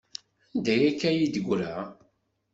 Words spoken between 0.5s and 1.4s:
Anda akka ay